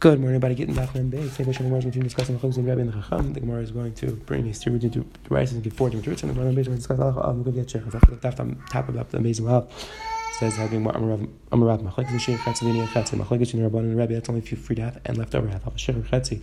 [0.00, 0.54] Good morning, everybody.
[0.54, 1.38] Getting back on base.
[1.38, 3.34] Maybe Hashem Gemara is going to discuss the and Rabbi and the Chacham.
[3.34, 6.22] The Gemara is going to bring these two into rices and give four different roots.
[6.22, 7.94] And the Gemara is going to discuss halacha of Mukhav Yetchech.
[7.94, 9.70] After the top about the amazing help
[10.38, 14.14] says having I'm a Rav Machlekes Shir Chetzi Vini Chetzi Machlekes Shin Rabban and Rabbi.
[14.14, 15.66] That's only if you free to and leftover half.
[15.66, 16.40] Al Shir Chetzi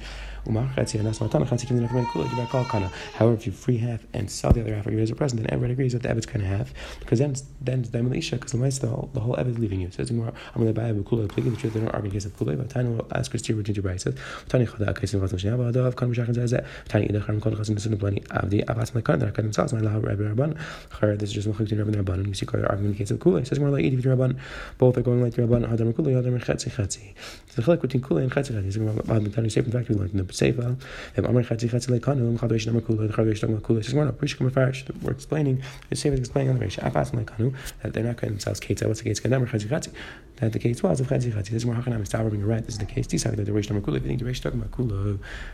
[0.47, 2.91] Umar Chetzi and that's Matan Chetzi Kivin Nefemen Kula Gibar Kana.
[3.15, 5.41] However, if you free half and sell the other half or you as a present,
[5.41, 8.15] then everybody agrees that the Evet's kind of half, because then it's then it's Daimel
[8.15, 9.89] Isha because the mice the whole the whole Evet's leaving you.
[9.89, 11.27] Says Umar I'm going to buy a Kula.
[11.33, 12.57] The truth, they don't argue in case of Kula.
[12.57, 14.15] But Tani will ask Christian Virginia Bryce says
[14.49, 17.95] Tani Chada Kaisin Chasim Shnei Abadav Kan Mishachin Zazet Tani Idach Ram Kol Chasim Nisun
[17.95, 19.19] Blani Avdi Abatz Mekan.
[19.19, 21.17] They're Kadim Sals My Lahav Rabbi Rabban.
[21.17, 22.27] This is just Machlekes Rabban Rabban.
[22.27, 23.47] You see, arguing in case of Kula.
[23.47, 23.76] Says Umar.
[23.83, 24.37] Rabban.
[24.77, 25.67] Both are going like the Rabban.
[25.67, 27.13] Hadam Kula, Hadam Chetzi Chetzi.
[27.49, 28.77] So the Chelek between Kula and Chetzi Chetzi.
[28.77, 30.75] Admitani Sefer, in fact, we learned in the Sefer,
[31.15, 33.83] and Amar Chetzi Chetzi Lekanu, and Chadavish Namar Kula, the Chadavish Namar Kula.
[33.83, 37.11] Says, we're not, Rishka Mefarish, we're explaining, the same is explaining on the Rish, Afas
[37.11, 39.93] Lekanu, that they're not going themselves Ketzi, what's the Ketzi, Kadam, Chetzi Chetzi.
[40.37, 41.49] That the case was of Chetzi Chetzi.
[41.49, 43.07] This is more Hakanam, it's Tavar, right, this is the case.
[43.07, 44.89] Tisak, that the Rish Namar Kula, think the Rish Namar Amar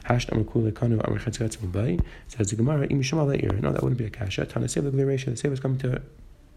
[0.08, 4.46] Chetzi Chetzi says the Gemara, Im No, that wouldn't be a Kasha.
[4.46, 6.02] Tana Sefer, the the Sefer is coming to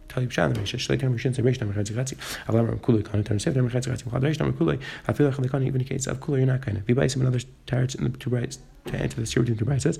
[0.09, 3.25] tell you pshan reish shlei tam rishin reish tam chatzi chatzi aval am kulei kan
[3.25, 6.07] tam sev tam chatzi chatzi chad reish tam kulei afil chad kan even in case
[6.07, 8.97] of kulei you're not kind of by some another tarets in the two brights to
[8.97, 9.99] enter the series into brights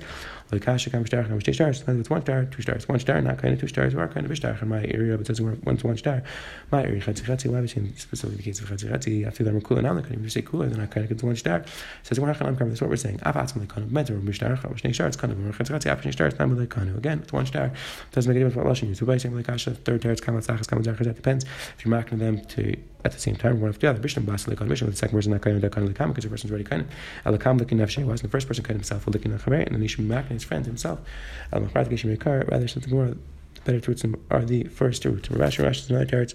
[0.51, 3.53] like kasha kam star kam stars with one star two stars one star not kind
[3.53, 6.23] of two stars or kind of star in my area but says to one star
[6.71, 9.83] my area chatzi chatzi why seen specifically the case of chatzi chatzi after them kulei
[9.83, 11.63] now they can even say kulei then I kind of get to one star
[12.03, 15.15] says that's what we're saying avat some kind of meant or star kam shnei stars
[15.15, 17.71] kind of chatzi chatzi after stars now like kind of again it's one star
[18.11, 21.89] doesn't make a difference what lashon you saying like kasha tzachas that depends if you're
[21.89, 24.67] marking them to at the same time one of the other bishlam bas like on
[24.67, 26.81] mission the second person not kind of kind of the because the person's already kind
[26.81, 29.87] of alakam looking nafshe was the first person kind himself looking at and then he
[29.87, 30.99] should be marking his friend himself.
[31.53, 33.15] Al machrat geshim rather something more
[33.65, 36.33] better roots are the first roots Rashi Rashi is another tarets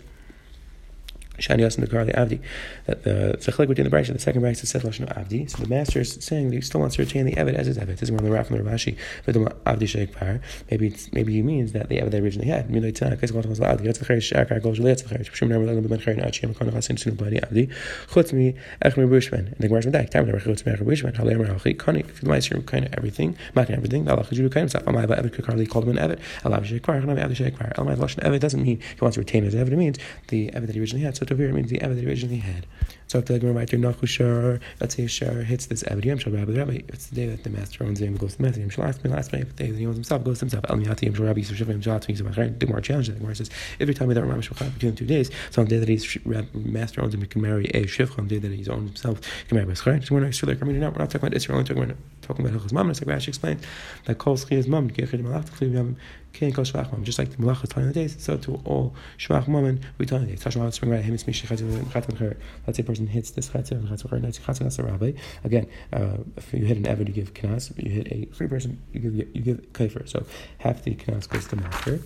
[1.43, 2.41] Shani Yasin Karli Avdi.
[2.87, 5.51] That the Tzachlik within the Braysh, the second Braysh says Lashon Avdi.
[5.51, 7.79] So the master is saying that he still wants to retain the Evid as his
[7.79, 7.99] Evid.
[7.99, 8.97] This is one of the Raf from the Rashi.
[9.27, 10.41] But the Avdi Sheikh Par.
[10.71, 12.69] Maybe maybe he means that the Evid they originally had.
[12.69, 13.85] Milay Tanah, Kais Gautam Avdi.
[13.85, 15.33] That's the Cherish Shakar, Gautam Letz Cherish.
[15.33, 17.69] Pshum Never Legan Ben Cherin Achi, Makon Chasin Sunu Badi Avdi.
[18.09, 18.55] Chutz me
[18.85, 19.47] Echmer Bushman.
[19.49, 20.11] And the Gemara's Medak.
[20.11, 21.15] Time never Chutz me Echmer Bushman.
[21.15, 21.77] Halei Mer Halchi.
[21.77, 22.01] Kani.
[22.09, 24.09] If you might hear kind of everything, making everything.
[24.09, 24.85] Allah Chajudu Kaim Saf.
[24.85, 26.21] Amai Ba Evid Kakarli called him an Evid.
[26.45, 27.01] Allah Sheikh Par.
[27.01, 27.73] Avdi Sheikh Par.
[27.77, 29.73] Lashon Evid doesn't mean he wants to retain his Evid.
[29.73, 29.99] It means
[30.29, 31.17] the Evid that he originally had.
[31.17, 32.67] So to means the originally had.
[33.13, 36.81] So the Gemara might Nachushar, let's say Shar hits this Eved Yom Shal Rabbi Rabbi,
[36.89, 39.05] it's the day that the master owns him, goes to the master, Yom Shal last
[39.05, 41.27] last if the day that he owns himself, goes to himself, El Miyati Yom Shal
[41.27, 44.15] Rabbi Yisrael Yom Shal Tzvi The Gemara challenges the Gemara says, if you tell me
[44.15, 46.19] that Ramash Shulchan between two days, so on the day that his
[46.55, 49.23] master owns him, he can marry a Shivcha, on the day that he's owned himself,
[49.43, 50.11] he can marry a Schar.
[50.11, 53.61] We're not we're talking about Israel, we're talking about talking about Mammon, like Rashi explained,
[54.07, 55.97] that Kol Schiyas Mammon, Kechid Malach, Tchliv Yom,
[56.33, 59.49] Kain Kol Shvach just like the Malach is telling the days, so to all Shvach
[59.49, 60.43] Mammon, we tell the days.
[60.43, 62.37] Tashma Spring Right, Him is Mishi Chatzim
[62.67, 65.13] Let's say a person hits this Chatzim, Chatzim Chatzim, Chatzim Chatzim Rabbi.
[65.45, 67.71] Again, uh, if you hit an Evid, you give Knas.
[67.71, 70.09] If you hit a free person, you give you give Kaifer.
[70.09, 70.25] So
[70.59, 72.01] half the Knas goes to the master.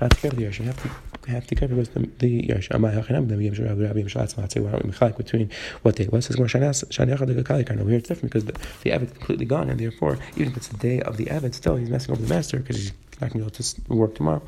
[0.00, 2.68] Half the the Kaifer goes to the Yesh.
[2.70, 4.62] Amai Hachanam, then we have Rabbi Rabbi Mishalatz Matzeh.
[4.62, 5.50] Why don't we mechalik between
[5.82, 6.36] what day it was?
[6.36, 8.52] More Shani Yachad the Gakali Over here it's different because the,
[8.82, 11.54] the Evid is completely gone, and therefore, even if it's the day of the Evid,
[11.54, 12.92] still he's messing over the master because he's
[13.30, 14.42] going to be able to work tomorrow.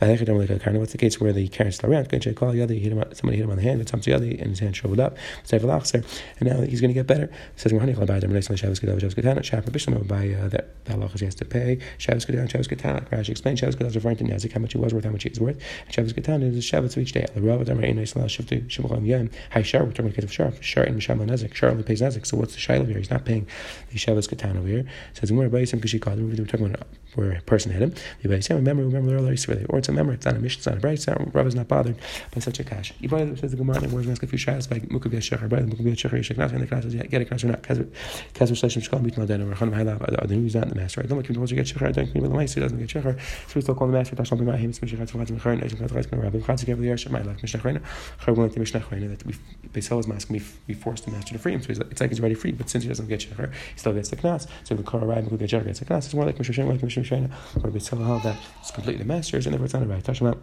[0.00, 2.08] What's the case where the carrot's still around?
[2.10, 5.16] Somebody hit him on the hand, and his hand showed up.
[5.50, 6.04] And
[6.42, 7.24] now he's going to get better.
[7.24, 11.78] It says, by uh, that halacha he has to pay.
[11.98, 13.08] Shabbos Kedan, Shabbos Ketan.
[13.10, 15.22] Rashi explained Shabbos Kedan is referring to Nezik, how much he was worth, how much
[15.22, 15.58] he is worth.
[15.84, 17.26] And Shabbos Ketan is the Shabbos each day.
[17.34, 19.30] The Rav Damar Ein Yisrael Shiftu Shimacham Yom.
[19.50, 20.52] Hai Shar, we're talking about the case of Shar.
[20.60, 21.54] Shar Misham Nezik.
[21.54, 22.26] Shar only pays Nezik.
[22.26, 22.98] So what's the Shail here?
[22.98, 23.46] He's not paying
[23.90, 24.84] the Shabbos over here.
[25.14, 27.94] Says, We're talking about where a person hit him.
[28.22, 29.36] Remember, remember earlier,
[29.68, 31.68] or it's a memory, it's not a mission, it's not a bright, Rav is not
[31.68, 31.96] bothered
[32.34, 32.92] by such a cash.
[33.00, 36.18] Even says the Gemara, we're going to few shadows by Mukav Yashachar, by Mukav Yashachar,
[36.18, 37.62] Yashachar, and the class get a class or not.
[37.62, 37.86] Kazer
[38.34, 41.02] Shleshim Shkal, Bitmal Den, or Hanam Hailav, are the news not the master.
[41.02, 43.18] I don't like him to get Shachar, I don't think the Master doesn't get Shachar.
[43.48, 46.10] So we still call the master, Tashal Bima, him, Smishachat, Smachat, Mechar, and Eshim Katras,
[46.10, 47.82] and Rabbi Chatzik, every year, Shemai, like Mishnachrena,
[48.24, 49.34] Char, going to Mishnachrena, that we,
[49.72, 51.62] Beisel is mask, we, we force the master to free him.
[51.62, 54.08] So it's like he's already free, but since he doesn't get Shachar, he still gets
[54.08, 54.46] the Knas.
[54.64, 56.04] So the Kar, Rabbi, Mukav Yashachar gets the Knas.
[56.06, 57.30] It's more like Mishnachrena, like Mishnah Mishnachrena,
[57.64, 60.02] or Beisel, that it's completely the master's, and therefore it's not a right.
[60.02, 60.38] Tashma.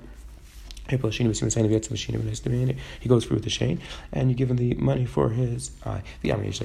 [0.89, 1.39] He goes through with
[3.43, 3.79] the shane,
[4.11, 6.01] and you give him the money for his eye.
[6.23, 6.55] If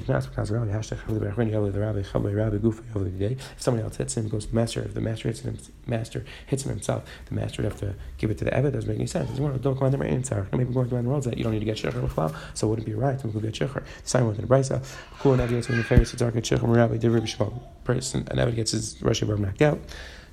[3.57, 4.81] somebody else hits him, he goes master.
[4.81, 8.31] If the master hits him, master hits him himself, the master would have to give
[8.31, 8.73] it to the Eved.
[8.73, 9.29] Doesn't make any sense.
[9.37, 10.47] Don't come on the rain, sir.
[10.53, 12.69] Maybe going to the world that you don't need to get shecher b'chlal, so it
[12.71, 13.83] wouldn't be right to get shecher.
[13.83, 14.83] The sign within the brisa.
[15.19, 16.63] Cool, and gets when the ferris to dark shecher.
[16.63, 17.11] Rabbi, the
[17.83, 19.79] person, and Eved gets his Rashi knocked out.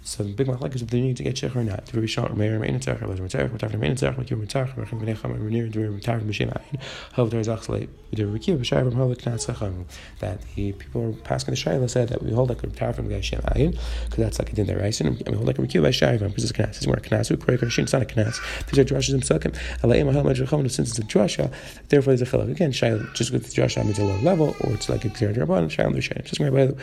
[0.05, 1.91] So big machlek is if they need to get shech or not.
[1.93, 4.85] Be shot meir meir tzach or lezer tzach, tzach meir tzach, like you tzach, or
[4.85, 6.81] chem cham or near to ayin.
[7.13, 9.87] Hav der zach slay the rikiv b'shayim from hav knas.
[10.19, 13.43] That the people passing the shayla said that we hold like a tar from b'shem
[13.55, 16.51] ayin because that's like a din there and we hold like a rikiv b'shayim because
[16.51, 16.77] it's knas.
[16.77, 17.31] It's more knas.
[17.31, 18.67] We pray It's not a knas.
[18.67, 19.57] These are drushes and sukim.
[19.83, 20.69] Alayim mahal majracham.
[20.69, 21.53] Since it's a drusha,
[21.91, 22.51] therefore there's a chiluk.
[22.51, 25.33] Again, shayla just with the drusha means a low level, or it's like a clear
[25.33, 25.71] rabban.
[25.71, 26.25] Shayla b'shayim.
[26.25, 26.75] Just by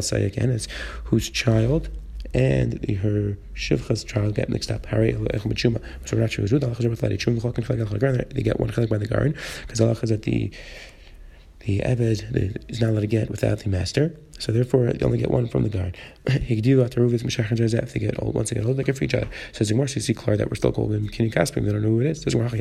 [0.00, 0.68] sayek
[1.04, 1.88] whose child
[2.32, 4.86] and her shivchas child get mixed up.
[4.86, 6.46] Harry ech b'chuma so chum
[7.38, 10.50] v'chol kan chlag they get one chalik by the garden because alachas that the
[11.60, 14.18] the Eved is not allowed to get without the master.
[14.38, 15.98] So therefore, you only get one from the guard.
[16.24, 18.34] Higdilu after Ruvis Meshach and Joseph, they get old.
[18.34, 19.28] Once they get old, they get for each other.
[19.52, 21.62] So so you see clear that we're still called Kini Kaspik.
[21.62, 22.24] They don't know who it is.
[22.24, 22.60] There's Marach can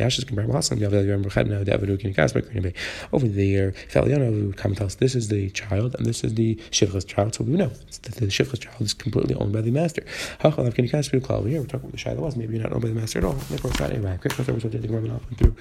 [2.54, 2.74] Kini.
[3.14, 6.34] Over there, Feliano would come and tell us this is the child and this is
[6.34, 7.36] the Shivchas child.
[7.36, 10.02] So we know that the Shivchas child is completely owned by the master.
[10.42, 11.30] Hachal Kini Kaspik.
[11.30, 12.36] Over here, we're talking about the Shiloh was.
[12.36, 13.34] Maybe you're not owned by the master at all.
[13.34, 14.18] Therefore, it's not a.
[14.18, 14.88] Quick, we're going to take the
[15.38, 15.56] through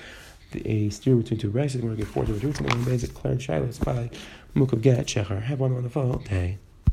[0.55, 1.83] a steer between two rices.
[1.83, 4.11] We're going to get four different roots, and then basic clear shilas by
[4.55, 5.43] Mukav Get Shechar.
[5.43, 6.25] Have one on the phone.
[6.29, 6.59] Hey.